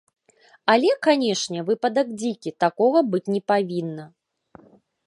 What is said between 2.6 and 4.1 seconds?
такога быць не павінна.